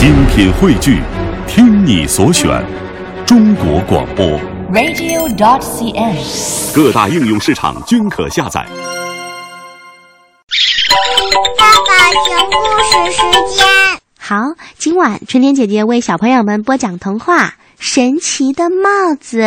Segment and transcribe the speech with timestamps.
[0.00, 1.02] 精品汇聚，
[1.46, 2.64] 听你所选，
[3.26, 4.24] 中国广播。
[4.72, 6.74] radio.cn。
[6.74, 8.66] 各大应用市场均可下载。
[11.58, 13.20] 爸爸讲故事时
[13.54, 13.66] 间。
[14.18, 17.48] 好，今晚春天姐姐为小朋友们播讲童话
[17.78, 19.42] 《神奇的帽子》。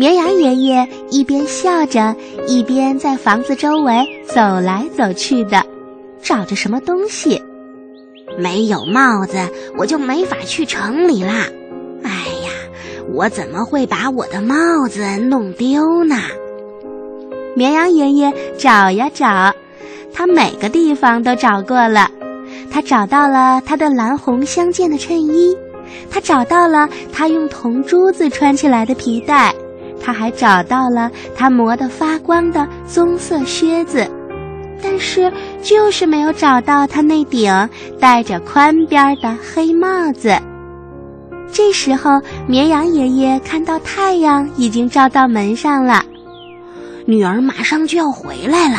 [0.00, 3.92] 绵羊爷爷一边笑着，一边在房子周围
[4.26, 5.62] 走来走去的，
[6.22, 7.38] 找着什么东西。
[8.38, 9.36] 没有帽子，
[9.76, 11.46] 我就没法去城里啦。
[12.02, 12.50] 哎呀，
[13.12, 14.56] 我怎么会把我的帽
[14.88, 16.16] 子弄丢呢？
[17.54, 19.52] 绵羊爷爷找呀找，
[20.14, 22.10] 他每个地方都找过了。
[22.70, 25.54] 他找到了他的蓝红相间的衬衣，
[26.10, 29.54] 他找到了他用铜珠子穿起来的皮带，
[30.00, 34.08] 他还找到了他磨得发光的棕色靴子，
[34.82, 35.30] 但是
[35.62, 37.52] 就是没有找到他那顶
[38.00, 40.34] 戴着宽边的黑帽子。
[41.52, 46.02] 这时候，绵羊爷爷看到太阳已经照到门上了。
[47.06, 48.78] 女儿马上就要回来了，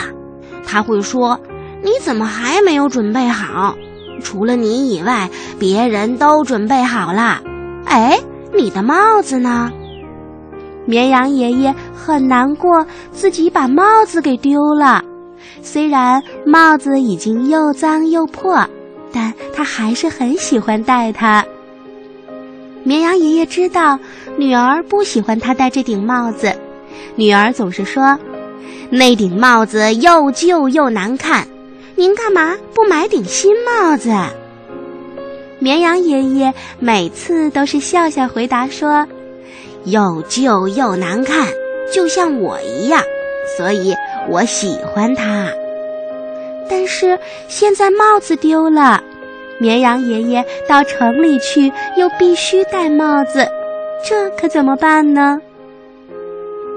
[0.66, 1.38] 她会说
[1.84, 3.76] ：“你怎么还没有准备好？
[4.24, 7.42] 除了你以外，别人都准备好了。
[7.86, 8.18] 哎，
[8.54, 9.70] 你的帽子呢？”
[10.86, 15.04] 绵羊爷爷很难过，自己把帽子给丢了。
[15.62, 18.68] 虽然帽子已经又脏又破，
[19.12, 21.46] 但他还是很喜欢戴它。
[22.84, 24.00] 绵羊爷爷知道
[24.38, 26.52] 女儿不喜欢他戴这顶帽子。
[27.16, 28.18] 女儿总是说
[28.90, 31.48] ：“那顶帽子又旧又难看，
[31.96, 34.12] 您干嘛不买顶新帽子？”
[35.60, 39.08] 绵羊爷爷每次都是笑笑回答说
[39.86, 41.48] ：“又旧又难看，
[41.94, 43.02] 就像我一样，
[43.58, 43.96] 所以
[44.30, 45.48] 我喜欢它。”
[46.70, 49.04] 但是现在帽子丢了，
[49.60, 53.48] 绵羊爷爷到城里去又必须戴帽子，
[54.08, 55.40] 这可怎么办呢？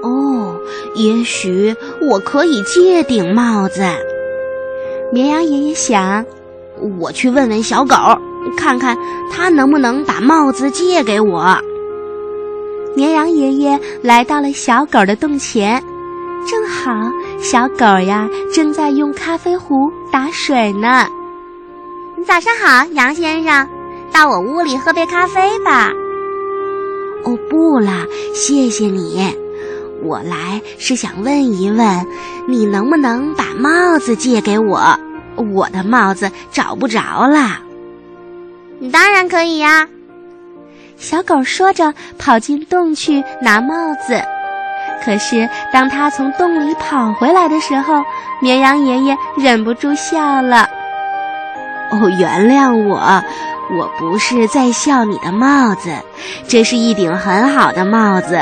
[0.03, 0.59] 哦，
[0.95, 3.83] 也许我可以借顶帽子。
[5.11, 6.25] 绵羊爷爷想，
[6.99, 7.95] 我去问问小狗，
[8.57, 8.97] 看看
[9.31, 11.57] 他能不能把帽子借给我。
[12.95, 15.83] 绵羊爷爷来到了小狗的洞前，
[16.47, 16.91] 正好
[17.41, 21.05] 小狗呀正在用咖啡壶打水呢。
[22.17, 23.67] 你早上好，羊先生，
[24.13, 25.91] 到我屋里喝杯咖啡吧。
[27.25, 29.35] 哦，不啦，谢谢你。
[30.03, 32.07] 我来是想问一问，
[32.47, 34.97] 你能不能把帽子借给我？
[35.53, 37.59] 我的帽子找不着了。
[38.79, 39.89] 你当然可以呀。
[40.97, 44.21] 小狗说着，跑进洞去拿帽子。
[45.03, 48.03] 可是当他从洞里跑回来的时候，
[48.41, 50.67] 绵羊爷爷忍不住笑了。
[51.91, 53.23] 哦，原谅我，
[53.77, 55.91] 我不是在笑你的帽子，
[56.47, 58.37] 这是一顶很好的帽子。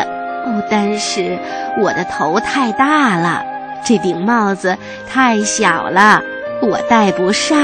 [0.45, 1.37] 哦，但是
[1.79, 3.43] 我的头太大了，
[3.83, 4.77] 这顶帽子
[5.09, 6.21] 太小了，
[6.61, 7.57] 我戴不上。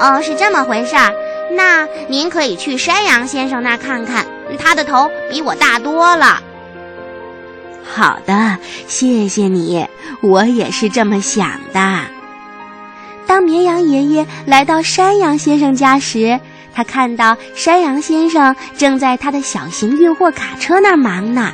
[0.00, 1.12] 哦，是这么回事儿。
[1.56, 4.26] 那您可以去山羊先生那看看，
[4.58, 6.40] 他的头比我大多了。
[7.82, 9.86] 好的，谢谢你，
[10.20, 12.00] 我也是这么想的。
[13.26, 16.38] 当绵羊爷爷来到山羊先生家时，
[16.74, 21.52] 他看到山羊先生正在他的小型运货卡车那儿忙呢。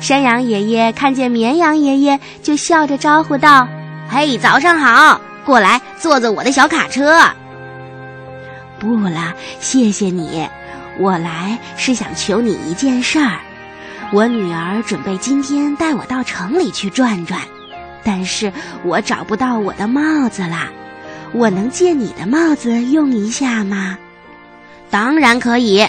[0.00, 3.66] 山羊爷爷看见绵羊爷爷，就笑着招呼道
[4.08, 7.20] ：“嘿，早上好，过来坐坐我的小卡车。”
[8.84, 10.46] 不了，谢谢你。
[10.98, 13.38] 我来是想求你一件事儿。
[14.12, 17.40] 我女儿准备今天带我到城里去转转，
[18.04, 18.52] 但是
[18.84, 20.68] 我找不到我的帽子啦。
[21.32, 23.98] 我能借你的帽子用一下吗？
[24.88, 25.84] 当然可以，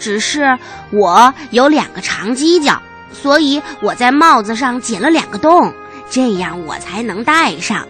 [0.00, 0.58] 只是
[0.90, 2.82] 我有两个长犄角，
[3.12, 5.72] 所以我在帽子上剪了两个洞，
[6.10, 7.86] 这样我才能戴上。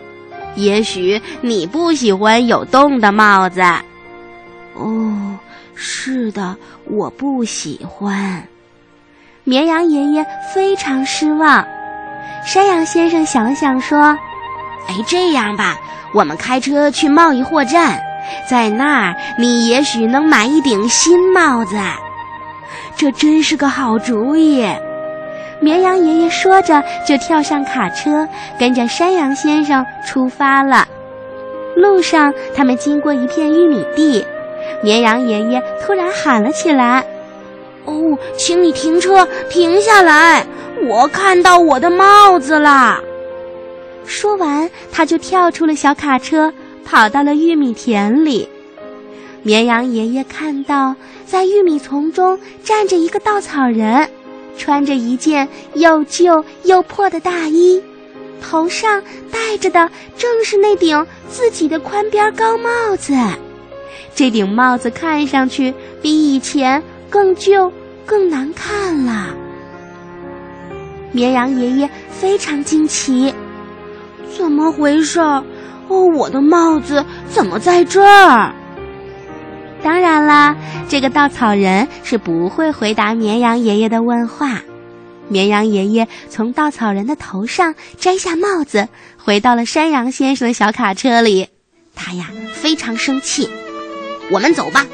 [0.54, 3.62] 也许你不喜欢有洞的帽子。
[5.80, 8.42] 是的，我不喜欢。
[9.44, 11.64] 绵羊爷爷非常失望。
[12.44, 14.00] 山羊先生想想说
[14.90, 15.76] ：“哎，这样吧，
[16.12, 17.96] 我们开车去贸易货站，
[18.50, 21.76] 在那儿你也许能买一顶新帽子。
[22.96, 24.66] 这真是个好主意。”
[25.62, 28.26] 绵羊爷爷说着，就跳上卡车，
[28.58, 30.88] 跟着山羊先生出发了。
[31.76, 34.26] 路上，他们经过一片玉米地。
[34.82, 37.04] 绵羊爷爷突然喊了起来
[37.84, 40.46] ：“哦，请你停车，停下来！
[40.86, 43.00] 我看到我的帽子了。”
[44.06, 46.52] 说完，他就跳出了小卡车，
[46.84, 48.48] 跑到了玉米田里。
[49.42, 50.94] 绵羊爷爷看到，
[51.26, 54.08] 在玉米丛中站着一个稻草人，
[54.56, 57.82] 穿着一件又旧又破的大衣，
[58.40, 63.12] 头上戴着的正是那顶自己的宽边高帽子。
[64.14, 67.72] 这顶帽子看上去比以前更旧、
[68.04, 69.34] 更难看了。
[71.12, 73.32] 绵羊爷爷非常惊奇
[74.36, 75.20] ：“怎么回事？
[75.20, 78.54] 哦，我的帽子怎么在这儿？”
[79.82, 80.54] 当然啦，
[80.88, 84.60] 这个稻草人是不会回答绵羊爷爷的问话。
[85.28, 91.48] 绵羊爷爷从稻草人的头上摘下帽子，回到了山羊先生的小卡车里。
[91.94, 93.48] 他呀，非常生气。
[94.30, 94.86] 我们走吧。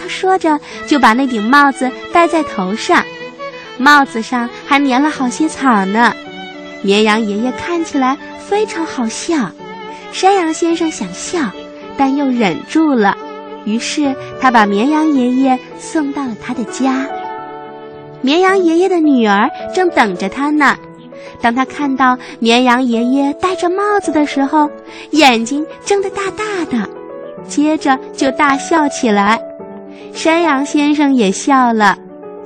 [0.00, 3.02] 他说着，就把那顶帽子戴在头上，
[3.78, 6.12] 帽子上还粘了好些草呢。
[6.82, 9.50] 绵羊爷爷看起来非常好笑，
[10.12, 11.40] 山羊先生想笑，
[11.96, 13.16] 但又忍住了。
[13.64, 17.06] 于是他把绵羊爷爷送到了他的家。
[18.20, 20.76] 绵羊爷爷的女儿正等着他呢。
[21.40, 24.70] 当他看到绵羊爷爷戴着帽子的时候，
[25.10, 26.88] 眼睛睁得大大的，
[27.48, 29.40] 接着就大笑起来。
[30.12, 31.96] 山羊先生也笑了，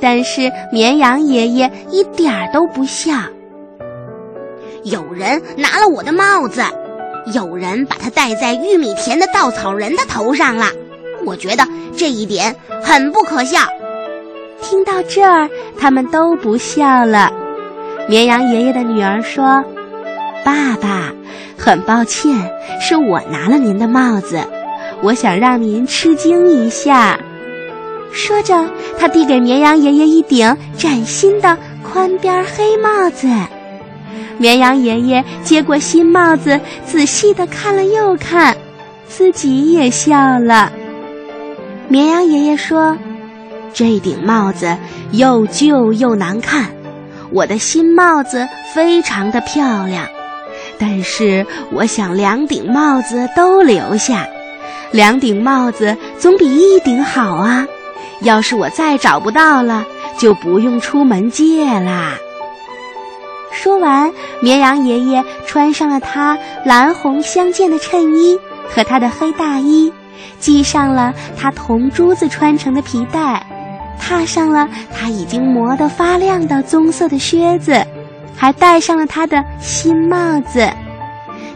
[0.00, 3.12] 但是绵羊爷爷一点儿都不笑。
[4.82, 6.62] 有人拿了我的帽子，
[7.34, 10.66] 有人把它戴在玉米田的稻草人的头上了。
[11.24, 11.64] 我觉得
[11.96, 13.58] 这一点很不可笑。
[14.62, 15.48] 听到这儿，
[15.78, 17.30] 他们都不笑了。
[18.08, 19.62] 绵羊爷爷的女儿说
[20.44, 21.12] ：“爸爸，
[21.58, 22.34] 很抱歉，
[22.80, 24.40] 是我拿了您的帽子。
[25.02, 27.18] 我想让您吃惊一下。”
[28.12, 28.68] 说着，
[28.98, 33.28] 他递给绵羊爷爷一顶崭新的宽边黑帽子。
[34.36, 38.56] 绵羊爷爷接过新帽子，仔细的看了又看，
[39.06, 40.72] 自己也笑了。
[41.88, 42.96] 绵羊爷爷说
[43.72, 44.76] ：“这顶帽子
[45.12, 46.66] 又旧又难看，
[47.30, 50.04] 我的新帽子非常的漂亮。
[50.78, 54.26] 但是我想两顶帽子都留下，
[54.90, 57.66] 两顶帽子总比一顶好啊。
[58.22, 59.84] 要是我再找不到了，
[60.18, 62.14] 就不用出门借啦。”
[63.52, 68.38] 说完，绵羊爷爷穿上了他蓝红相间的衬衣
[68.68, 69.92] 和他的黑大衣。
[70.38, 73.46] 系上了他铜珠子穿成的皮带，
[73.98, 77.86] 踏上了他已经磨得发亮的棕色的靴子，
[78.34, 80.66] 还戴上了他的新帽子。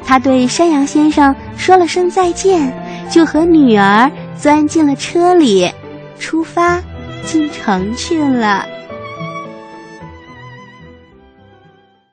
[0.04, 2.70] 他对山羊先生说了声再见，
[3.14, 5.70] 就和女儿钻进了车里，
[6.18, 6.82] 出发
[7.24, 8.66] 进城去了。